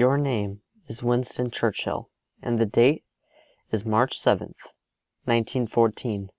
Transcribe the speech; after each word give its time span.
Your 0.00 0.16
name 0.16 0.62
is 0.88 1.02
Winston 1.02 1.50
Churchill, 1.50 2.08
and 2.42 2.58
the 2.58 2.64
date 2.64 3.04
is 3.70 3.84
March 3.84 4.18
7th, 4.18 4.64
1914. 5.26 6.30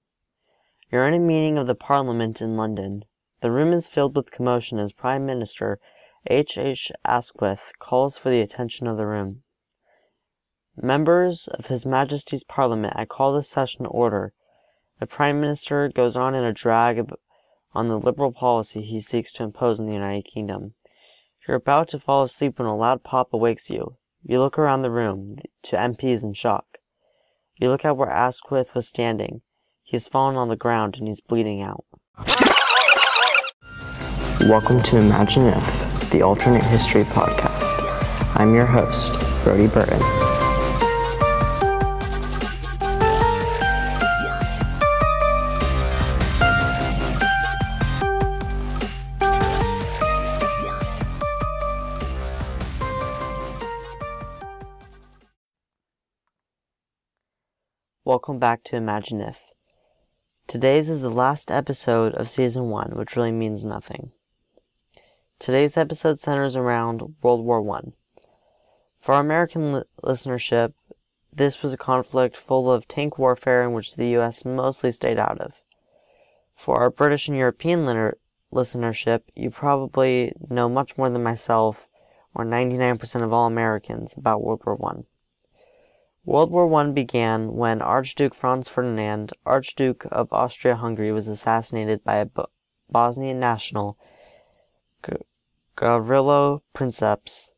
You're 0.92 1.08
in 1.08 1.14
a 1.14 1.20
meeting 1.20 1.60
of 1.60 1.68
the 1.68 1.76
Parliament 1.76 2.42
in 2.42 2.58
London. 2.58 3.04
The 3.42 3.52
room 3.52 3.72
is 3.72 3.88
filled 3.88 4.16
with 4.16 4.32
commotion 4.32 4.80
as 4.80 4.94
Prime 4.94 5.28
Minister 5.28 5.80
H. 6.26 6.58
H. 6.58 6.92
Asquith 7.06 7.74
calls 7.78 8.18
for 8.18 8.32
the 8.32 8.42
attention 8.42 8.88
of 8.88 8.98
the 8.98 9.06
room. 9.06 9.44
Members 10.76 11.48
of 11.48 11.68
His 11.68 11.86
Majesty's 11.86 12.44
Parliament, 12.44 12.94
I 12.96 13.06
call 13.06 13.32
this 13.32 13.50
session 13.50 13.84
to 13.84 13.92
order. 13.92 14.34
The 15.00 15.06
Prime 15.06 15.40
Minister 15.40 15.88
goes 15.88 16.16
on 16.16 16.34
in 16.34 16.44
a 16.44 16.52
drag 16.52 17.12
on 17.74 17.90
the 17.90 18.00
liberal 18.00 18.32
policy 18.32 18.82
he 18.82 19.00
seeks 19.00 19.32
to 19.34 19.44
impose 19.44 19.80
in 19.80 19.86
the 19.86 19.94
United 19.94 20.26
Kingdom. 20.26 20.74
You're 21.52 21.58
about 21.58 21.90
to 21.90 22.00
fall 22.00 22.24
asleep 22.24 22.60
when 22.60 22.68
a 22.70 22.78
loud 22.78 23.04
pop 23.04 23.34
awakes 23.34 23.70
you. 23.70 23.98
You 24.24 24.40
look 24.40 24.58
around 24.58 24.84
the 24.84 24.90
room, 24.90 25.36
to 25.64 25.76
MPs 25.76 26.24
in 26.24 26.32
shock. 26.32 26.78
You 27.58 27.68
look 27.68 27.84
at 27.84 27.98
where 27.98 28.10
Asquith 28.10 28.74
was 28.74 28.88
standing. 28.88 29.42
He's 29.84 30.08
fallen 30.08 30.38
on 30.38 30.48
the 30.48 30.56
ground 30.56 30.96
and 30.98 31.10
he's 31.10 31.20
bleeding 31.20 31.62
out. 31.62 31.84
Welcome 34.48 34.82
to 34.84 34.98
Imagine 34.98 35.48
If, 35.48 36.10
the 36.12 36.22
alternate 36.22 36.64
history 36.64 37.04
podcast. 37.04 37.76
I'm 38.38 38.56
your 38.56 38.66
host, 38.66 39.20
Brody 39.44 39.68
Burton. 39.68 40.21
Welcome 58.12 58.40
back 58.40 58.66
to 58.66 58.76
Imagine 58.76 59.22
If. 59.22 59.40
Today's 60.46 60.90
is 60.90 61.00
the 61.00 61.10
last 61.10 61.50
episode 61.50 62.14
of 62.16 62.30
season 62.30 62.68
one, 62.70 62.92
which 62.98 63.16
really 63.16 63.32
means 63.32 63.64
nothing. 63.64 64.12
Today's 65.40 65.78
episode 65.78 66.20
centers 66.20 66.58
around 66.58 67.16
World 67.22 67.46
War 67.46 67.62
One. 67.62 67.94
For 69.00 69.14
our 69.14 69.22
American 69.22 69.72
li- 69.72 69.84
listenership, 70.04 70.74
this 71.32 71.64
was 71.64 71.72
a 71.72 71.78
conflict 71.78 72.36
full 72.36 72.70
of 72.70 72.86
tank 72.86 73.18
warfare 73.18 73.64
in 73.64 73.72
which 73.72 73.96
the 73.96 74.10
U.S. 74.10 74.44
mostly 74.44 74.92
stayed 74.92 75.18
out 75.18 75.40
of. 75.40 75.62
For 76.54 76.82
our 76.82 76.90
British 76.90 77.30
and 77.30 77.38
European 77.38 77.86
listenership, 78.54 79.22
you 79.38 79.52
probably 79.52 80.34
know 80.50 80.68
much 80.68 80.98
more 80.98 81.10
than 81.10 81.24
myself, 81.24 81.88
or 82.36 82.44
99% 82.44 83.24
of 83.24 83.32
all 83.32 83.48
Americans, 83.48 84.14
about 84.18 84.44
World 84.44 84.64
War 84.66 84.76
One. 84.76 85.06
World 86.24 86.52
War 86.52 86.72
I 86.76 86.92
began 86.92 87.56
when 87.56 87.82
Archduke 87.82 88.36
Franz 88.36 88.70
Ferdinand, 88.70 89.34
Archduke 89.44 90.06
of 90.12 90.32
Austria-Hungary, 90.32 91.12
was 91.12 91.28
assassinated 91.28 92.04
by 92.04 92.18
a 92.18 92.26
Bo- 92.26 92.50
Bosnian 92.92 93.40
national, 93.40 93.98
G- 95.04 95.14
Gavrilo 95.76 96.62
Princips, 96.74 97.54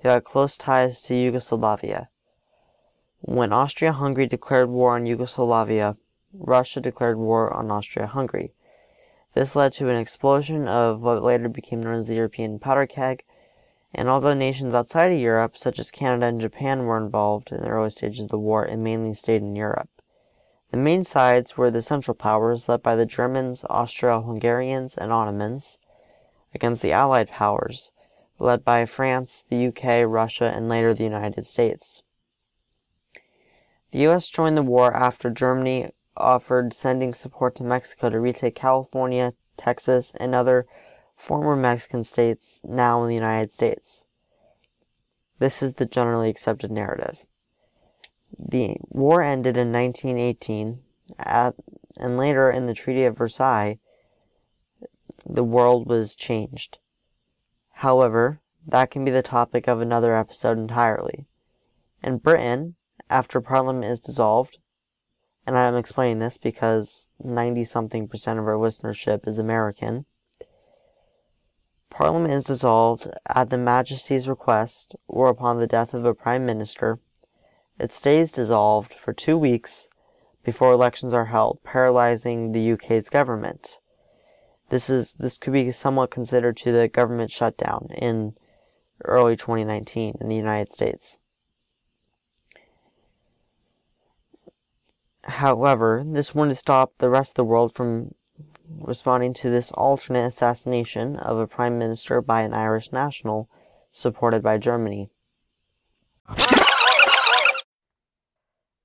who 0.00 0.08
had 0.08 0.24
close 0.24 0.56
ties 0.56 1.02
to 1.02 1.14
Yugoslavia. 1.14 2.08
When 3.20 3.52
Austria-Hungary 3.52 4.28
declared 4.28 4.70
war 4.70 4.94
on 4.94 5.04
Yugoslavia, 5.04 5.98
Russia 6.38 6.80
declared 6.80 7.18
war 7.18 7.52
on 7.52 7.70
Austria-Hungary. 7.70 8.54
This 9.34 9.54
led 9.54 9.74
to 9.74 9.90
an 9.90 9.96
explosion 9.96 10.68
of 10.68 11.02
what 11.02 11.22
later 11.22 11.50
became 11.50 11.82
known 11.82 11.96
as 11.96 12.06
the 12.06 12.14
European 12.14 12.58
powder 12.58 12.86
keg, 12.86 13.24
and 13.94 14.08
although 14.08 14.34
nations 14.34 14.74
outside 14.74 15.12
of 15.12 15.18
Europe, 15.18 15.56
such 15.56 15.78
as 15.78 15.90
Canada 15.90 16.26
and 16.26 16.40
Japan, 16.40 16.84
were 16.84 16.96
involved 16.96 17.52
in 17.52 17.62
the 17.62 17.68
early 17.68 17.90
stages 17.90 18.24
of 18.24 18.30
the 18.30 18.38
war, 18.38 18.66
it 18.66 18.76
mainly 18.76 19.14
stayed 19.14 19.42
in 19.42 19.56
Europe. 19.56 19.88
The 20.70 20.76
main 20.76 21.04
sides 21.04 21.56
were 21.56 21.70
the 21.70 21.82
Central 21.82 22.14
Powers, 22.14 22.68
led 22.68 22.82
by 22.82 22.96
the 22.96 23.06
Germans, 23.06 23.64
Austro-Hungarians, 23.70 24.96
and 24.96 25.12
Ottomans, 25.12 25.78
against 26.52 26.82
the 26.82 26.92
Allied 26.92 27.30
Powers, 27.30 27.92
led 28.38 28.64
by 28.64 28.84
France, 28.84 29.44
the 29.48 29.68
UK, 29.68 30.04
Russia, 30.06 30.52
and 30.54 30.68
later 30.68 30.92
the 30.92 31.04
United 31.04 31.46
States. 31.46 32.02
The 33.92 34.00
U.S. 34.00 34.28
joined 34.28 34.56
the 34.56 34.62
war 34.62 34.92
after 34.92 35.30
Germany 35.30 35.92
offered 36.16 36.74
sending 36.74 37.14
support 37.14 37.54
to 37.56 37.62
Mexico 37.62 38.10
to 38.10 38.18
retake 38.18 38.56
California, 38.56 39.34
Texas, 39.56 40.12
and 40.18 40.34
other 40.34 40.66
former 41.16 41.56
Mexican 41.56 42.04
states 42.04 42.60
now 42.64 43.02
in 43.02 43.08
the 43.08 43.14
United 43.14 43.52
States. 43.52 44.06
This 45.38 45.62
is 45.62 45.74
the 45.74 45.86
generally 45.86 46.30
accepted 46.30 46.70
narrative. 46.70 47.26
The 48.38 48.76
war 48.88 49.22
ended 49.22 49.56
in 49.56 49.72
1918, 49.72 50.80
at, 51.18 51.54
and 51.96 52.16
later 52.16 52.50
in 52.50 52.66
the 52.66 52.74
Treaty 52.74 53.04
of 53.04 53.16
Versailles, 53.16 53.78
the 55.26 55.44
world 55.44 55.86
was 55.86 56.14
changed. 56.14 56.78
However, 57.78 58.40
that 58.66 58.90
can 58.90 59.04
be 59.04 59.10
the 59.10 59.22
topic 59.22 59.68
of 59.68 59.80
another 59.80 60.14
episode 60.14 60.58
entirely. 60.58 61.26
In 62.02 62.18
Britain, 62.18 62.76
after 63.10 63.40
Parliament 63.40 63.84
is 63.84 64.00
dissolved, 64.00 64.58
and 65.46 65.58
I'm 65.58 65.76
explaining 65.76 66.20
this 66.20 66.38
because 66.38 67.08
90 67.22 67.64
something 67.64 68.08
percent 68.08 68.38
of 68.38 68.46
our 68.46 68.54
listenership 68.54 69.28
is 69.28 69.38
American, 69.38 70.06
Parliament 71.94 72.34
is 72.34 72.42
dissolved 72.42 73.08
at 73.28 73.50
the 73.50 73.56
Majesty's 73.56 74.28
request 74.28 74.96
or 75.06 75.28
upon 75.28 75.60
the 75.60 75.68
death 75.68 75.94
of 75.94 76.04
a 76.04 76.12
Prime 76.12 76.44
Minister. 76.44 76.98
It 77.78 77.92
stays 77.92 78.32
dissolved 78.32 78.92
for 78.92 79.12
two 79.12 79.38
weeks 79.38 79.88
before 80.42 80.72
elections 80.72 81.14
are 81.14 81.26
held, 81.26 81.60
paralyzing 81.62 82.50
the 82.50 82.72
UK's 82.72 83.08
government. 83.08 83.78
This 84.70 84.90
is 84.90 85.14
this 85.14 85.38
could 85.38 85.52
be 85.52 85.70
somewhat 85.70 86.10
considered 86.10 86.56
to 86.58 86.72
the 86.72 86.88
government 86.88 87.30
shutdown 87.30 87.86
in 87.96 88.34
early 89.04 89.36
2019 89.36 90.16
in 90.20 90.28
the 90.28 90.34
United 90.34 90.72
States. 90.72 91.20
However, 95.22 96.02
this 96.04 96.34
wouldn't 96.34 96.58
stop 96.58 96.94
the 96.98 97.08
rest 97.08 97.32
of 97.32 97.36
the 97.36 97.44
world 97.44 97.72
from 97.72 98.16
responding 98.68 99.34
to 99.34 99.50
this 99.50 99.72
alternate 99.72 100.26
assassination 100.26 101.16
of 101.16 101.38
a 101.38 101.46
prime 101.46 101.78
minister 101.78 102.20
by 102.20 102.42
an 102.42 102.54
Irish 102.54 102.92
national 102.92 103.48
supported 103.90 104.42
by 104.42 104.58
Germany. 104.58 105.10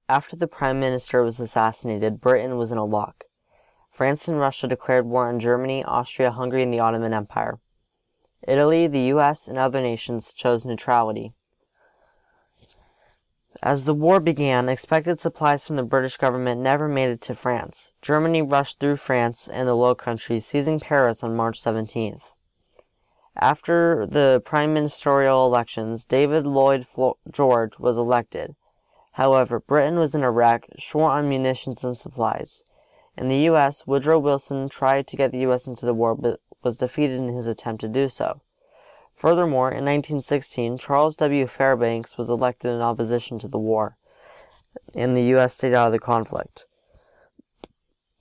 After 0.08 0.36
the 0.36 0.48
prime 0.48 0.80
minister 0.80 1.24
was 1.24 1.40
assassinated, 1.40 2.20
Britain 2.20 2.58
was 2.58 2.72
in 2.72 2.78
a 2.78 2.86
lock. 2.86 3.26
France 3.92 4.28
and 4.28 4.40
Russia 4.40 4.68
declared 4.68 5.06
war 5.06 5.28
on 5.28 5.40
Germany, 5.40 5.84
Austria, 5.84 6.32
Hungary, 6.32 6.64
and 6.64 6.74
the 6.74 6.80
Ottoman 6.80 7.14
Empire. 7.14 7.60
Italy, 8.48 8.88
the 8.88 9.14
US, 9.14 9.48
and 9.48 9.58
other 9.58 9.82
nations 9.82 10.34
chose 10.34 10.66
neutrality. 10.66 11.34
As 13.62 13.84
the 13.84 13.94
war 13.94 14.22
began, 14.22 14.70
expected 14.70 15.20
supplies 15.20 15.68
from 15.68 15.76
the 15.76 15.84
British 15.84 16.16
government 16.16 16.62
never 16.62 16.88
made 16.88 17.10
it 17.10 17.22
to 17.22 17.36
France. 17.36 17.92
Germany 18.02 18.42
rushed 18.42 18.80
through 18.80 18.96
France 18.96 19.50
and 19.52 19.68
the 19.68 19.74
Low 19.74 19.96
Countries, 19.96 20.46
seizing 20.46 20.80
Paris 20.80 21.24
on 21.24 21.36
March 21.36 21.62
17th. 21.62 22.32
After 23.36 24.06
the 24.06 24.42
prime 24.46 24.74
ministerial 24.74 25.46
elections, 25.46 26.06
David 26.06 26.46
Lloyd 26.48 26.86
George 27.30 27.80
was 27.80 27.98
elected. 27.98 28.56
However, 29.14 29.60
Britain 29.60 30.00
was 30.00 30.16
in 30.16 30.24
a 30.24 30.32
wreck, 30.32 30.68
short 30.78 31.12
on 31.12 31.28
munitions 31.28 31.84
and 31.84 31.98
supplies. 31.98 32.64
In 33.18 33.28
the 33.28 33.40
U.S., 33.52 33.86
Woodrow 33.86 34.20
Wilson 34.20 34.70
tried 34.70 35.06
to 35.08 35.18
get 35.18 35.34
the 35.34 35.40
U.S. 35.40 35.68
into 35.68 35.86
the 35.86 35.94
war, 35.94 36.16
but 36.16 36.40
was 36.64 36.78
defeated 36.78 37.20
in 37.20 37.36
his 37.36 37.46
attempt 37.46 37.82
to 37.82 37.90
do 37.90 38.08
so. 38.08 38.42
Furthermore, 39.20 39.68
in 39.68 39.84
1916, 39.84 40.78
Charles 40.78 41.18
W. 41.18 41.46
Fairbanks 41.46 42.18
was 42.18 42.30
elected 42.30 42.72
in 42.72 42.80
opposition 42.80 43.38
to 43.40 43.50
the 43.50 43.60
war, 43.60 43.98
and 44.96 45.16
the 45.16 45.24
U.S. 45.36 45.56
stayed 45.56 45.74
out 45.74 45.88
of 45.88 45.92
the 45.92 46.00
conflict. 46.00 46.68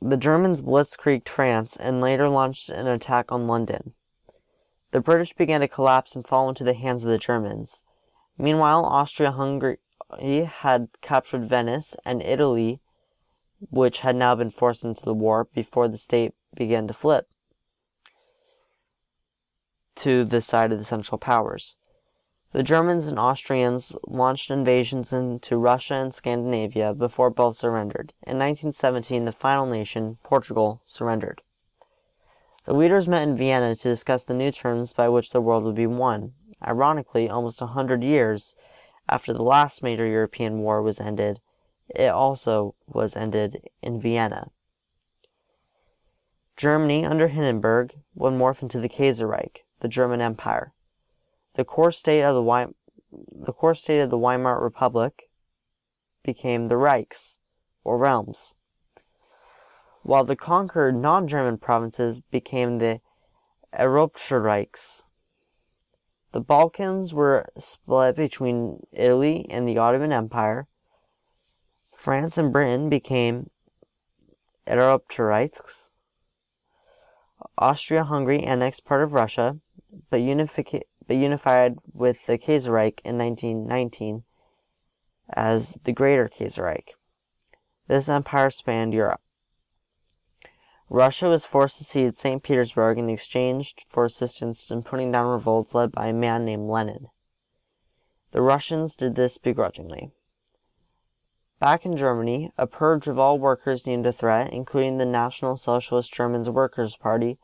The 0.02 0.16
Germans 0.16 0.60
blitzkrieged 0.60 1.28
France 1.28 1.76
and 1.76 2.00
later 2.00 2.28
launched 2.28 2.68
an 2.68 2.88
attack 2.88 3.30
on 3.30 3.46
London. 3.46 3.92
The 4.90 5.00
British 5.00 5.34
began 5.34 5.60
to 5.60 5.68
collapse 5.68 6.16
and 6.16 6.26
fall 6.26 6.48
into 6.48 6.64
the 6.64 6.74
hands 6.74 7.04
of 7.04 7.10
the 7.10 7.18
Germans. 7.18 7.84
Meanwhile, 8.36 8.84
Austria-Hungary 8.84 9.78
had 10.46 10.88
captured 11.00 11.44
Venice 11.44 11.94
and 12.04 12.20
Italy, 12.22 12.80
which 13.70 14.00
had 14.00 14.16
now 14.16 14.34
been 14.34 14.50
forced 14.50 14.82
into 14.82 15.04
the 15.04 15.14
war 15.14 15.44
before 15.54 15.86
the 15.86 15.96
state 15.96 16.34
began 16.56 16.88
to 16.88 16.92
flip 16.92 17.28
to 19.98 20.24
the 20.24 20.40
side 20.40 20.72
of 20.72 20.78
the 20.78 20.84
Central 20.84 21.18
Powers. 21.18 21.76
The 22.52 22.62
Germans 22.62 23.06
and 23.06 23.18
Austrians 23.18 23.94
launched 24.06 24.50
invasions 24.50 25.12
into 25.12 25.58
Russia 25.58 25.94
and 25.94 26.14
Scandinavia 26.14 26.94
before 26.94 27.30
both 27.30 27.56
surrendered. 27.56 28.14
In 28.22 28.38
1917, 28.38 29.26
the 29.26 29.32
final 29.32 29.66
nation, 29.66 30.18
Portugal, 30.22 30.80
surrendered. 30.86 31.42
The 32.64 32.74
leaders 32.74 33.08
met 33.08 33.26
in 33.26 33.36
Vienna 33.36 33.76
to 33.76 33.88
discuss 33.88 34.24
the 34.24 34.34
new 34.34 34.50
terms 34.50 34.92
by 34.92 35.08
which 35.08 35.30
the 35.30 35.40
world 35.40 35.64
would 35.64 35.74
be 35.74 35.86
won. 35.86 36.32
Ironically, 36.66 37.28
almost 37.28 37.60
a 37.60 37.66
hundred 37.66 38.02
years 38.02 38.54
after 39.08 39.32
the 39.32 39.42
last 39.42 39.82
major 39.82 40.06
European 40.06 40.60
war 40.60 40.80
was 40.82 41.00
ended, 41.00 41.40
it 41.88 42.08
also 42.08 42.74
was 42.86 43.16
ended 43.16 43.68
in 43.82 44.00
Vienna. 44.00 44.50
Germany 46.56 47.04
under 47.04 47.28
Hindenburg 47.28 47.94
would 48.14 48.32
morph 48.32 48.62
into 48.62 48.80
the 48.80 48.88
Kaiserreich, 48.88 49.64
the 49.80 49.88
German 49.88 50.20
Empire. 50.20 50.72
The 51.54 51.64
core 51.64 51.92
state 51.92 52.22
of 52.22 52.34
the, 52.34 52.42
Weim- 52.42 52.74
the 53.10 53.52
core 53.52 53.74
state 53.74 54.00
of 54.00 54.10
the 54.10 54.18
Weimar 54.18 54.62
Republic 54.62 55.30
became 56.22 56.68
the 56.68 56.76
Reichs, 56.76 57.38
or 57.84 57.96
realms, 57.98 58.54
while 60.02 60.24
the 60.24 60.36
conquered 60.36 60.96
non-German 60.96 61.58
provinces 61.58 62.20
became 62.20 62.78
the 62.78 63.00
Reichs. 63.72 65.04
The 66.32 66.40
Balkans 66.40 67.14
were 67.14 67.46
split 67.56 68.16
between 68.16 68.86
Italy 68.92 69.46
and 69.48 69.66
the 69.66 69.78
Ottoman 69.78 70.12
Empire. 70.12 70.68
France 71.96 72.36
and 72.36 72.52
Britain 72.52 72.90
became 72.90 73.50
Eroptereichs. 74.66 75.90
Austria-Hungary 77.56 78.42
annexed 78.42 78.84
part 78.84 79.02
of 79.02 79.14
Russia, 79.14 79.58
but, 80.10 80.20
but 81.06 81.16
unified 81.16 81.76
with 81.92 82.26
the 82.26 82.38
Kaiserreich 82.38 83.00
in 83.04 83.18
1919 83.18 84.24
as 85.30 85.76
the 85.84 85.92
Greater 85.92 86.28
Kaiserreich. 86.28 86.90
This 87.86 88.08
empire 88.08 88.50
spanned 88.50 88.94
Europe. 88.94 89.20
Russia 90.90 91.28
was 91.28 91.44
forced 91.44 91.78
to 91.78 91.84
cede 91.84 92.16
St. 92.16 92.42
Petersburg 92.42 92.98
in 92.98 93.10
exchange 93.10 93.74
for 93.88 94.04
assistance 94.04 94.70
in 94.70 94.82
putting 94.82 95.12
down 95.12 95.30
revolts 95.30 95.74
led 95.74 95.92
by 95.92 96.06
a 96.06 96.14
man 96.14 96.44
named 96.44 96.68
Lenin. 96.68 97.08
The 98.32 98.40
Russians 98.40 98.96
did 98.96 99.14
this 99.14 99.36
begrudgingly. 99.36 100.12
Back 101.60 101.84
in 101.84 101.96
Germany, 101.96 102.52
a 102.56 102.66
purge 102.66 103.06
of 103.06 103.18
all 103.18 103.38
workers 103.38 103.82
deemed 103.82 104.06
a 104.06 104.12
threat, 104.12 104.52
including 104.52 104.96
the 104.98 105.04
National 105.04 105.56
Socialist 105.56 106.12
Germans 106.12 106.48
Workers' 106.48 106.96
Party, 106.96 107.38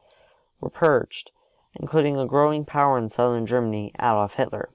were 0.60 0.70
purged, 0.70 1.32
including 1.74 2.16
a 2.16 2.26
growing 2.26 2.64
power 2.64 2.98
in 2.98 3.08
southern 3.08 3.46
Germany, 3.46 3.92
Adolf 3.98 4.34
Hitler. 4.34 4.70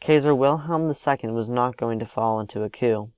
Kaiser 0.00 0.34
Wilhelm 0.34 0.88
II 0.90 1.30
was 1.30 1.48
not 1.48 1.76
going 1.76 1.98
to 2.00 2.06
fall 2.06 2.40
into 2.40 2.64
a 2.64 2.70
coup. 2.70 3.12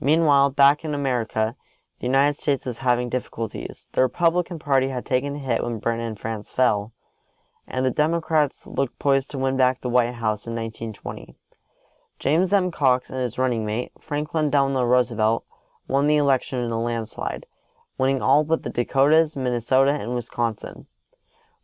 Meanwhile, 0.00 0.50
back 0.50 0.84
in 0.84 0.94
America, 0.94 1.56
the 2.00 2.06
United 2.06 2.38
States 2.38 2.64
was 2.64 2.78
having 2.78 3.08
difficulties. 3.08 3.88
The 3.92 4.02
Republican 4.02 4.58
Party 4.58 4.88
had 4.88 5.04
taken 5.04 5.36
a 5.36 5.38
hit 5.38 5.62
when 5.62 5.78
Britain 5.78 6.04
and 6.04 6.18
France 6.18 6.50
fell, 6.50 6.92
and 7.66 7.84
the 7.84 7.90
Democrats 7.90 8.66
looked 8.66 8.98
poised 8.98 9.30
to 9.32 9.38
win 9.38 9.56
back 9.56 9.80
the 9.80 9.90
White 9.90 10.14
House 10.14 10.46
in 10.46 10.54
1920. 10.54 11.36
James 12.18 12.52
M. 12.52 12.70
Cox 12.70 13.10
and 13.10 13.20
his 13.20 13.38
running 13.38 13.66
mate, 13.66 13.92
Franklin 14.00 14.48
Delano 14.48 14.84
Roosevelt, 14.84 15.44
won 15.86 16.06
the 16.06 16.16
election 16.16 16.60
in 16.60 16.70
a 16.70 16.80
landslide, 16.80 17.46
winning 17.98 18.22
all 18.22 18.44
but 18.44 18.62
the 18.62 18.70
Dakotas, 18.70 19.36
Minnesota, 19.36 19.92
and 19.92 20.14
Wisconsin. 20.14 20.86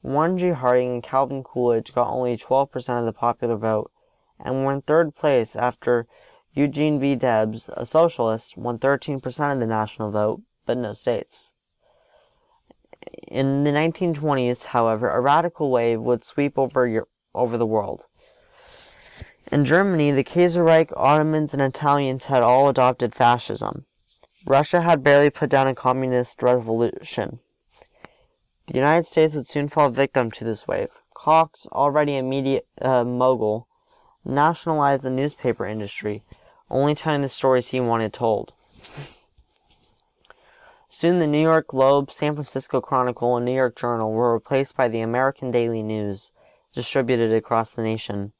Warren 0.04 0.36
G. 0.36 0.50
Harding 0.50 0.90
and 0.90 1.02
Calvin 1.02 1.42
Coolidge 1.42 1.94
got 1.94 2.10
only 2.10 2.36
12% 2.36 2.98
of 2.98 3.06
the 3.06 3.12
popular 3.14 3.56
vote 3.56 3.90
and 4.38 4.62
were 4.62 4.72
in 4.74 4.82
third 4.82 5.14
place 5.14 5.56
after 5.56 6.06
Eugene 6.52 7.00
V. 7.00 7.16
Debs, 7.16 7.70
a 7.74 7.86
socialist, 7.86 8.54
won 8.54 8.78
13% 8.78 9.52
of 9.52 9.60
the 9.60 9.66
national 9.66 10.10
vote, 10.10 10.42
but 10.66 10.76
no 10.76 10.92
states. 10.92 11.54
In 13.28 13.64
the 13.64 13.70
1920s, 13.70 14.66
however, 14.66 15.08
a 15.08 15.22
radical 15.22 15.70
wave 15.70 16.02
would 16.02 16.22
sweep 16.22 16.58
over, 16.58 17.06
over 17.34 17.56
the 17.56 17.66
world. 17.66 18.06
In 19.50 19.64
Germany, 19.64 20.10
the 20.10 20.22
Kaiserreich, 20.22 20.92
Ottomans, 20.98 21.54
and 21.54 21.62
Italians 21.62 22.26
had 22.26 22.42
all 22.42 22.68
adopted 22.68 23.14
fascism. 23.14 23.86
Russia 24.44 24.82
had 24.82 25.02
barely 25.02 25.30
put 25.30 25.48
down 25.48 25.66
a 25.66 25.74
communist 25.74 26.42
revolution. 26.42 27.40
The 28.66 28.74
United 28.74 29.04
States 29.04 29.34
would 29.34 29.46
soon 29.46 29.68
fall 29.68 29.90
victim 29.90 30.30
to 30.32 30.44
this 30.44 30.66
wave. 30.66 31.02
Cox, 31.12 31.66
already 31.70 32.16
a 32.16 32.22
media 32.22 32.62
uh, 32.80 33.04
mogul, 33.04 33.68
nationalized 34.24 35.04
the 35.04 35.10
newspaper 35.10 35.66
industry, 35.66 36.22
only 36.70 36.94
telling 36.94 37.20
the 37.20 37.28
stories 37.28 37.68
he 37.68 37.80
wanted 37.80 38.12
told. 38.12 38.54
Soon 40.88 41.18
the 41.18 41.26
New 41.26 41.42
York 41.42 41.68
Globe, 41.68 42.10
San 42.10 42.34
Francisco 42.34 42.80
Chronicle, 42.80 43.36
and 43.36 43.44
New 43.44 43.54
York 43.54 43.76
Journal 43.76 44.12
were 44.12 44.32
replaced 44.32 44.76
by 44.76 44.88
the 44.88 45.00
American 45.00 45.50
Daily 45.50 45.82
News, 45.82 46.32
distributed 46.72 47.32
across 47.32 47.72
the 47.72 47.82
nation. 47.82 48.32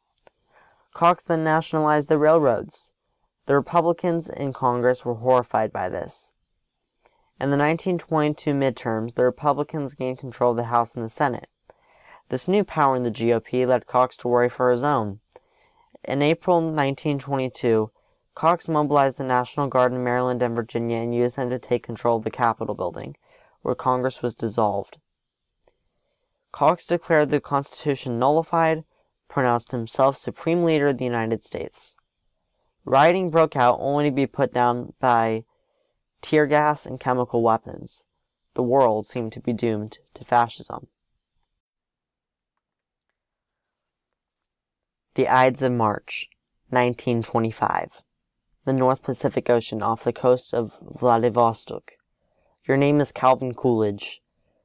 Cox 0.95 1.25
then 1.25 1.45
nationalized 1.45 2.09
the 2.09 2.19
railroads. 2.19 2.93
The 3.47 3.55
Republicans 3.55 4.31
in 4.31 4.53
Congress 4.53 5.05
were 5.05 5.15
horrified 5.15 5.73
by 5.73 5.89
this. 5.89 6.33
In 7.41 7.51
the 7.51 7.59
1922 7.59 8.53
midterms, 8.53 9.15
the 9.15 9.25
Republicans 9.25 9.97
gained 9.97 10.19
control 10.19 10.53
of 10.53 10.57
the 10.57 10.65
House 10.65 10.95
and 10.95 11.05
the 11.05 11.11
Senate. 11.11 11.49
This 12.29 12.47
new 12.47 12.63
power 12.63 12.95
in 12.95 13.03
the 13.03 13.11
GOP 13.11 13.67
led 13.67 13.87
Cox 13.87 14.17
to 14.19 14.29
worry 14.29 14.49
for 14.49 14.71
his 14.71 14.85
own. 14.85 15.19
In 16.05 16.23
April 16.23 16.59
1922, 16.59 17.91
Cox 18.35 18.69
mobilized 18.69 19.19
the 19.19 19.25
National 19.25 19.67
Guard 19.67 19.93
in 19.93 20.05
Maryland 20.05 20.43
and 20.43 20.55
Virginia 20.55 20.99
and 20.99 21.15
used 21.15 21.37
them 21.37 21.51
to 21.51 21.59
take 21.59 21.83
control 21.83 22.19
of 22.19 22.25
the 22.25 22.31
Capitol 22.31 22.75
building, 22.75 23.17
where 23.63 23.75
Congress 23.75 24.23
was 24.23 24.37
dissolved. 24.37 24.99
Cox 26.53 26.87
declared 26.87 27.31
the 27.31 27.41
Constitution 27.41 28.19
nullified, 28.19 28.85
pronounced 29.29 29.73
himself 29.73 30.17
Supreme 30.17 30.65
Leader 30.65 30.89
of 30.89 30.99
the 30.99 31.05
United 31.05 31.43
States. 31.43 31.97
Rioting 32.85 33.31
broke 33.31 33.57
out 33.57 33.79
only 33.81 34.05
to 34.11 34.15
be 34.15 34.27
put 34.27 34.55
down 34.55 34.93
by 35.01 35.45
tear 36.25 36.47
gas 36.47 36.87
and 36.87 36.99
chemical 36.99 37.43
weapons. 37.43 38.07
The 38.55 38.63
world 38.63 39.07
seemed 39.07 39.33
to 39.33 39.41
be 39.41 39.53
doomed 39.53 39.99
to 40.15 40.25
fascism. 40.25 40.89
The 45.15 45.29
Ides 45.29 45.63
of 45.63 45.73
March, 45.73 46.29
1925 46.71 48.03
the 48.65 48.73
North 48.73 49.03
Pacific 49.03 49.51
Ocean 49.51 49.83
off 49.83 50.05
the 50.05 50.13
coast 50.13 50.55
of 50.55 50.73
Vladivostok. 50.81 51.93
Your 52.67 52.79
name 52.79 52.99
is 52.99 53.13
Calvin 53.13 53.53
Coolidge. 53.53 54.23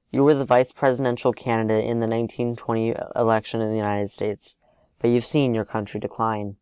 You 0.10 0.24
were 0.24 0.36
the 0.36 0.46
vice 0.46 0.72
presidential 0.72 1.34
candidate 1.34 1.84
in 1.84 2.00
the 2.00 2.08
1920 2.08 2.96
election 3.14 3.60
in 3.60 3.72
the 3.72 3.76
United 3.76 4.10
States, 4.10 4.56
but 5.00 5.10
you've 5.10 5.25
seen 5.25 5.54
your 5.54 5.66
country 5.66 6.00
decline. 6.00 6.56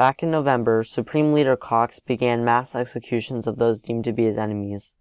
Back 0.00 0.22
in 0.22 0.30
November, 0.30 0.82
Supreme 0.82 1.34
Leader 1.34 1.56
Cox 1.58 1.98
began 2.00 2.42
mass 2.42 2.74
executions 2.74 3.46
of 3.46 3.58
those 3.58 3.82
deemed 3.82 4.04
to 4.04 4.14
be 4.14 4.24
his 4.24 4.38
enemies. 4.38 4.94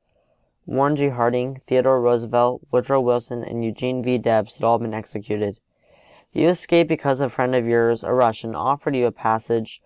Warren 0.65 0.97
G. 0.97 1.07
Harding, 1.07 1.61
Theodore 1.67 2.01
Roosevelt, 2.01 2.63
Woodrow 2.69 2.99
Wilson, 2.99 3.41
and 3.41 3.63
Eugene 3.63 4.03
V. 4.03 4.17
Debs 4.17 4.57
had 4.57 4.65
all 4.65 4.77
been 4.77 4.93
executed. 4.93 5.61
You 6.33 6.49
escaped 6.49 6.89
because 6.89 7.21
a 7.21 7.29
friend 7.29 7.55
of 7.55 7.65
yours, 7.65 8.03
a 8.03 8.13
Russian, 8.13 8.53
offered 8.55 8.93
you 8.93 9.05
a 9.05 9.11
passage 9.13 9.81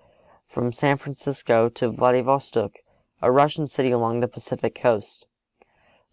from 0.47 0.71
San 0.71 0.97
Francisco 0.97 1.69
to 1.69 1.91
Vladivostok, 1.91 2.79
a 3.21 3.31
Russian 3.31 3.67
city 3.67 3.91
along 3.91 4.21
the 4.21 4.27
Pacific 4.27 4.73
coast. 4.73 5.27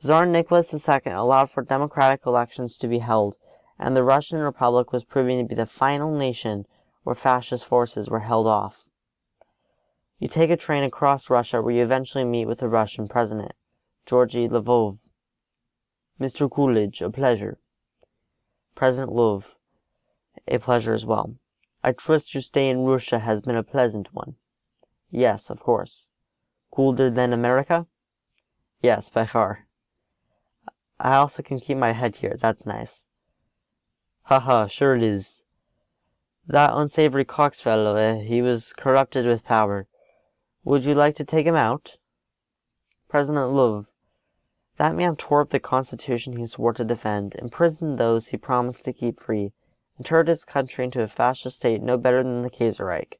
Tsar 0.03 0.27
Nicholas 0.27 0.75
II 0.75 1.01
allowed 1.07 1.49
for 1.49 1.63
democratic 1.63 2.27
elections 2.27 2.77
to 2.77 2.87
be 2.87 2.99
held, 2.99 3.39
and 3.79 3.97
the 3.97 4.05
Russian 4.05 4.41
Republic 4.41 4.93
was 4.93 5.05
proving 5.05 5.39
to 5.39 5.49
be 5.49 5.55
the 5.55 5.65
final 5.65 6.15
nation 6.15 6.67
where 7.03 7.15
fascist 7.15 7.65
forces 7.65 8.11
were 8.11 8.21
held 8.21 8.47
off. 8.47 8.89
You 10.21 10.29
take 10.29 10.51
a 10.51 10.57
train 10.57 10.85
across 10.85 11.31
Russia 11.31 11.63
where 11.63 11.75
you 11.75 11.83
eventually 11.83 12.25
meet 12.25 12.45
with 12.45 12.59
the 12.59 12.69
Russian 12.69 13.09
president, 13.09 13.55
Georgy 14.05 14.47
Lvov. 14.47 14.99
Mr. 16.21 16.49
Coolidge, 16.51 17.01
a 17.01 17.09
pleasure. 17.09 17.59
President 18.75 19.11
Lvov, 19.11 19.57
a 20.47 20.59
pleasure 20.59 20.93
as 20.93 21.07
well. 21.07 21.37
I 21.83 21.93
trust 21.93 22.35
your 22.35 22.43
stay 22.43 22.69
in 22.69 22.81
Russia 22.85 23.21
has 23.21 23.41
been 23.41 23.57
a 23.57 23.63
pleasant 23.63 24.13
one. 24.13 24.35
Yes, 25.11 25.49
of 25.49 25.59
course. 25.61 26.11
Colder 26.71 27.09
than 27.09 27.33
America? 27.33 27.87
Yes, 28.83 29.09
by 29.09 29.25
far. 29.25 29.67
I 30.99 31.17
also 31.17 31.43
can 31.43 31.61
keep 31.61 31.79
my 31.79 31.93
head 31.93 32.17
here, 32.17 32.37
that's 32.39 32.67
nice. 32.67 33.09
Haha, 34.25 34.67
sure 34.67 34.97
it 34.97 35.03
is. 35.03 35.45
That 36.47 36.73
unsavory 36.75 37.25
Cox 37.25 37.59
fellow, 37.59 37.97
eh, 37.97 38.21
he 38.21 38.43
was 38.43 38.75
corrupted 38.75 39.25
with 39.25 39.45
power. 39.45 39.87
Would 40.63 40.85
you 40.85 40.95
like 40.95 41.15
to 41.17 41.25
take 41.25 41.47
him 41.47 41.57
out? 41.57 41.97
President 43.09 43.53
Lvov. 43.53 43.87
That 44.77 44.95
man 44.95 45.17
tore 45.17 45.41
up 45.41 45.51
the 45.51 45.59
Constitution 45.59 46.37
he 46.37 46.47
swore 46.47 46.75
to 46.75 46.85
defend, 46.85 47.35
imprisoned 47.39 47.97
those 47.97 48.29
he 48.29 48.37
promised 48.37 48.85
to 48.85 48.93
keep 48.93 49.19
free, 49.19 49.53
and 49.97 50.05
turned 50.05 50.29
his 50.29 50.45
country 50.45 50.85
into 50.85 51.03
a 51.03 51.07
fascist 51.07 51.57
state 51.57 51.83
no 51.83 51.97
better 51.97 52.23
than 52.23 52.43
the 52.43 52.51
Kaiserreich. 52.51 53.19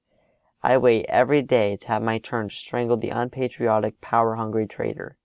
I 0.63 0.77
wait 0.77 1.07
every 1.09 1.41
day 1.41 1.79
to 1.79 1.89
have 1.89 2.03
my 2.03 2.19
turn 2.19 2.51
to 2.51 2.55
strangle 2.55 2.99
the 2.99 3.09
unpatriotic, 3.09 4.03
power-hungry 4.03 4.67
traitor. 4.67 5.17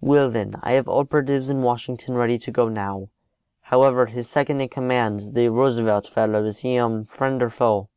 Well 0.00 0.30
then, 0.30 0.54
I 0.62 0.72
have 0.72 0.88
operatives 0.88 1.50
in 1.50 1.60
Washington 1.60 2.14
ready 2.14 2.38
to 2.38 2.50
go 2.50 2.70
now. 2.70 3.10
However, 3.60 4.06
his 4.06 4.30
second 4.30 4.62
in 4.62 4.70
command, 4.70 5.34
the 5.34 5.50
Roosevelt 5.50 6.06
fellow, 6.06 6.44
is 6.46 6.60
he 6.60 6.78
um 6.78 7.04
friend 7.04 7.42
or 7.42 7.50
foe? 7.50 7.90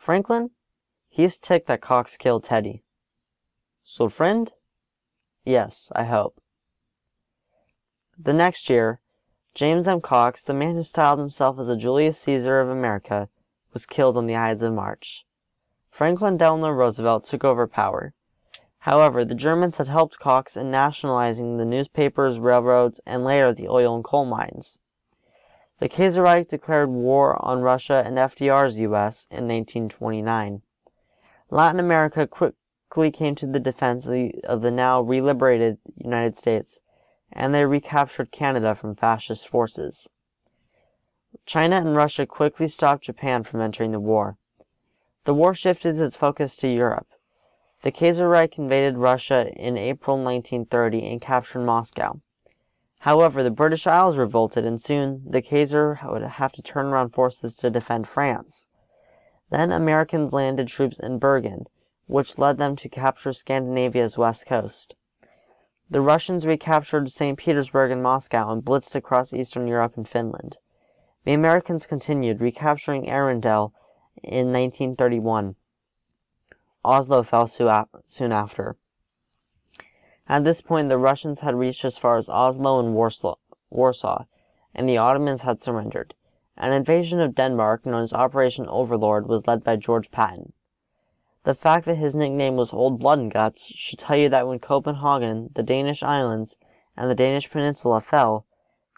Franklin? 0.00 0.48
He's 1.10 1.38
ticked 1.38 1.68
that 1.68 1.82
Cox 1.82 2.16
killed 2.16 2.44
Teddy. 2.44 2.82
So 3.84 4.08
friend? 4.08 4.50
Yes, 5.44 5.92
I 5.94 6.04
hope. 6.04 6.40
The 8.18 8.32
next 8.32 8.70
year, 8.70 9.00
James 9.54 9.86
M. 9.86 10.00
Cox, 10.00 10.42
the 10.42 10.54
man 10.54 10.74
who 10.74 10.82
styled 10.82 11.18
himself 11.18 11.58
as 11.58 11.68
a 11.68 11.76
Julius 11.76 12.18
Caesar 12.20 12.60
of 12.60 12.70
America, 12.70 13.28
was 13.74 13.84
killed 13.84 14.16
on 14.16 14.26
the 14.26 14.36
Ides 14.36 14.62
of 14.62 14.72
March. 14.72 15.26
Franklin 15.90 16.38
Delano 16.38 16.70
Roosevelt 16.70 17.26
took 17.26 17.44
over 17.44 17.66
power. 17.66 18.14
However, 18.78 19.22
the 19.22 19.34
Germans 19.34 19.76
had 19.76 19.88
helped 19.88 20.18
Cox 20.18 20.56
in 20.56 20.70
nationalizing 20.70 21.58
the 21.58 21.66
newspapers, 21.66 22.38
railroads, 22.38 23.02
and 23.04 23.22
later 23.22 23.52
the 23.52 23.68
oil 23.68 23.94
and 23.94 24.02
coal 24.02 24.24
mines. 24.24 24.78
The 25.80 25.88
Kaiserreich 25.88 26.46
declared 26.46 26.90
war 26.90 27.42
on 27.42 27.62
Russia 27.62 28.02
and 28.04 28.18
FDR's 28.18 28.76
U.S. 28.76 29.26
in 29.30 29.48
1929. 29.48 30.60
Latin 31.48 31.80
America 31.80 32.26
quickly 32.26 33.10
came 33.10 33.34
to 33.36 33.46
the 33.46 33.58
defense 33.58 34.04
of 34.04 34.12
the, 34.12 34.34
of 34.44 34.60
the 34.60 34.70
now 34.70 35.02
reliberated 35.02 35.78
United 35.96 36.36
States, 36.36 36.80
and 37.32 37.54
they 37.54 37.64
recaptured 37.64 38.30
Canada 38.30 38.74
from 38.74 38.94
fascist 38.94 39.48
forces. 39.48 40.10
China 41.46 41.76
and 41.76 41.96
Russia 41.96 42.26
quickly 42.26 42.68
stopped 42.68 43.04
Japan 43.04 43.42
from 43.42 43.62
entering 43.62 43.92
the 43.92 44.00
war. 44.00 44.36
The 45.24 45.32
war 45.32 45.54
shifted 45.54 45.98
its 45.98 46.14
focus 46.14 46.58
to 46.58 46.68
Europe. 46.68 47.08
The 47.84 47.92
Kaiserreich 47.92 48.58
invaded 48.58 48.98
Russia 48.98 49.50
in 49.56 49.78
April 49.78 50.18
1930 50.18 51.10
and 51.10 51.22
captured 51.22 51.60
Moscow. 51.60 52.20
However, 53.04 53.42
the 53.42 53.50
British 53.50 53.86
Isles 53.86 54.18
revolted, 54.18 54.66
and 54.66 54.80
soon 54.80 55.22
the 55.26 55.40
Kaiser 55.40 55.98
would 56.04 56.22
have 56.22 56.52
to 56.52 56.60
turn 56.60 56.86
around 56.86 57.10
forces 57.10 57.56
to 57.56 57.70
defend 57.70 58.06
France. 58.06 58.68
Then 59.48 59.72
Americans 59.72 60.34
landed 60.34 60.68
troops 60.68 61.00
in 61.00 61.18
Bergen, 61.18 61.66
which 62.06 62.36
led 62.36 62.58
them 62.58 62.76
to 62.76 62.90
capture 62.90 63.32
Scandinavia's 63.32 64.18
west 64.18 64.44
coast. 64.44 64.94
The 65.88 66.02
Russians 66.02 66.44
recaptured 66.44 67.10
St. 67.10 67.38
Petersburg 67.38 67.90
and 67.90 68.02
Moscow 68.02 68.50
and 68.50 68.62
blitzed 68.62 68.94
across 68.94 69.32
Eastern 69.32 69.66
Europe 69.66 69.96
and 69.96 70.06
Finland. 70.06 70.58
The 71.24 71.32
Americans 71.32 71.86
continued, 71.86 72.42
recapturing 72.42 73.06
Arendal 73.06 73.72
in 74.22 74.52
1931. 74.52 75.56
Oslo 76.84 77.22
fell 77.22 77.46
soon 77.46 78.32
after. 78.32 78.76
At 80.30 80.44
this 80.44 80.60
point, 80.60 80.88
the 80.88 80.96
Russians 80.96 81.40
had 81.40 81.56
reached 81.56 81.84
as 81.84 81.98
far 81.98 82.16
as 82.16 82.28
Oslo 82.28 82.78
and 82.78 82.94
Warsaw, 82.94 84.26
and 84.72 84.88
the 84.88 84.96
Ottomans 84.96 85.42
had 85.42 85.60
surrendered. 85.60 86.14
An 86.56 86.72
invasion 86.72 87.18
of 87.18 87.34
Denmark, 87.34 87.84
known 87.84 88.02
as 88.02 88.12
Operation 88.12 88.68
Overlord, 88.68 89.26
was 89.26 89.48
led 89.48 89.64
by 89.64 89.74
George 89.74 90.12
Patton. 90.12 90.52
The 91.42 91.56
fact 91.56 91.84
that 91.86 91.96
his 91.96 92.14
nickname 92.14 92.54
was 92.54 92.72
Old 92.72 93.00
Blood 93.00 93.18
and 93.18 93.32
Guts 93.32 93.64
should 93.74 93.98
tell 93.98 94.16
you 94.16 94.28
that 94.28 94.46
when 94.46 94.60
Copenhagen, 94.60 95.50
the 95.56 95.64
Danish 95.64 96.00
islands, 96.00 96.56
and 96.96 97.10
the 97.10 97.16
Danish 97.16 97.50
peninsula 97.50 98.00
fell, 98.00 98.46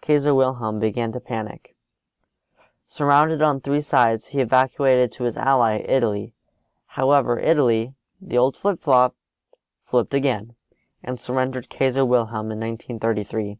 Kaiser 0.03 0.35
Wilhelm 0.35 0.81
began 0.81 1.13
to 1.13 1.21
panic. 1.21 1.75
Surrounded 2.87 3.41
on 3.41 3.63
three 3.63 3.81
sides, 3.81 4.27
he 4.27 4.41
evacuated 4.41 5.11
to 5.13 5.25
his 5.25 5.39
ally, 5.39 5.79
Italy, 5.89 6.35
However, 6.89 7.39
Italy, 7.39 7.95
the 8.21 8.37
old 8.37 8.55
flip-flop, 8.55 9.17
flipped 9.87 10.13
again, 10.13 10.57
and 11.05 11.21
surrendered 11.21 11.69
Kaiser 11.69 12.05
Wilhelm 12.05 12.53
in 12.53 12.61
1933. 12.61 13.59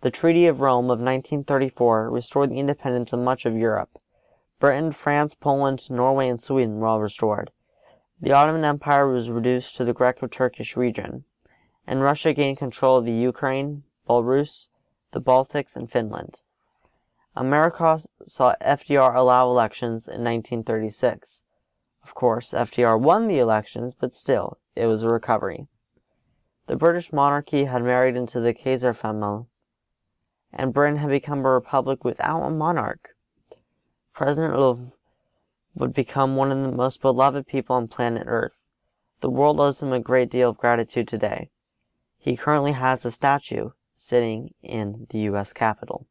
The 0.00 0.10
Treaty 0.10 0.46
of 0.46 0.60
Rome 0.60 0.86
of 0.86 1.00
1934 1.00 2.10
restored 2.10 2.50
the 2.50 2.58
independence 2.58 3.12
of 3.12 3.20
much 3.20 3.46
of 3.46 3.56
Europe. 3.56 3.98
Britain, 4.60 4.92
France, 4.92 5.34
Poland, 5.34 5.90
Norway, 5.90 6.28
and 6.28 6.40
Sweden 6.40 6.78
were 6.78 6.86
all 6.86 7.00
restored. 7.00 7.50
The 8.20 8.32
Ottoman 8.32 8.64
Empire 8.64 9.06
was 9.08 9.30
reduced 9.30 9.76
to 9.76 9.84
the 9.84 9.92
Greco-Turkish 9.92 10.76
region, 10.76 11.24
and 11.86 12.02
Russia 12.02 12.32
gained 12.32 12.58
control 12.58 12.96
of 12.96 13.04
the 13.04 13.12
Ukraine, 13.12 13.84
Belarus, 14.08 14.68
the 15.12 15.20
Baltics, 15.20 15.76
and 15.76 15.90
Finland. 15.90 16.40
America 17.36 17.98
saw 18.26 18.54
FDR 18.60 19.14
allow 19.14 19.50
elections 19.50 20.06
in 20.06 20.22
1936. 20.22 21.42
Of 22.02 22.14
course, 22.14 22.52
FDR 22.52 23.00
won 23.00 23.26
the 23.26 23.38
elections, 23.38 23.94
but 23.94 24.14
still, 24.14 24.58
it 24.76 24.86
was 24.86 25.02
a 25.02 25.08
recovery. 25.08 25.66
The 26.66 26.76
British 26.76 27.12
monarchy 27.12 27.66
had 27.66 27.82
married 27.82 28.16
into 28.16 28.40
the 28.40 28.54
Kaiserfamilie, 28.54 29.46
and 30.52 30.72
Britain 30.72 30.96
had 30.96 31.10
become 31.10 31.44
a 31.44 31.50
republic 31.50 32.04
without 32.04 32.42
a 32.42 32.50
monarch. 32.50 33.10
President 34.14 34.54
Lvov 34.54 34.92
would 35.74 35.92
become 35.92 36.36
one 36.36 36.50
of 36.50 36.62
the 36.62 36.76
most 36.76 37.02
beloved 37.02 37.46
people 37.46 37.76
on 37.76 37.88
planet 37.88 38.24
Earth. 38.26 38.66
The 39.20 39.28
world 39.28 39.60
owes 39.60 39.82
him 39.82 39.92
a 39.92 40.00
great 40.00 40.30
deal 40.30 40.50
of 40.50 40.56
gratitude 40.56 41.08
today. 41.08 41.50
He 42.18 42.36
currently 42.36 42.72
has 42.72 43.04
a 43.04 43.10
statue 43.10 43.70
sitting 43.98 44.54
in 44.62 45.06
the 45.10 45.18
U.S. 45.20 45.52
Capitol. 45.52 46.06